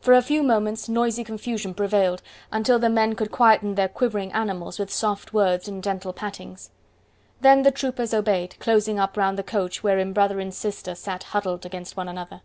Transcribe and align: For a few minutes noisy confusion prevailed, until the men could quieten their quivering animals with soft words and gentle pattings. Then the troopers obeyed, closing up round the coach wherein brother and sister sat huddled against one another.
For 0.00 0.14
a 0.14 0.22
few 0.22 0.44
minutes 0.44 0.88
noisy 0.88 1.24
confusion 1.24 1.74
prevailed, 1.74 2.22
until 2.52 2.78
the 2.78 2.88
men 2.88 3.16
could 3.16 3.32
quieten 3.32 3.74
their 3.74 3.88
quivering 3.88 4.32
animals 4.32 4.78
with 4.78 4.92
soft 4.92 5.34
words 5.34 5.66
and 5.66 5.82
gentle 5.82 6.12
pattings. 6.12 6.70
Then 7.40 7.64
the 7.64 7.72
troopers 7.72 8.14
obeyed, 8.14 8.54
closing 8.60 9.00
up 9.00 9.16
round 9.16 9.36
the 9.36 9.42
coach 9.42 9.82
wherein 9.82 10.12
brother 10.12 10.38
and 10.38 10.54
sister 10.54 10.94
sat 10.94 11.24
huddled 11.34 11.66
against 11.66 11.96
one 11.96 12.06
another. 12.08 12.42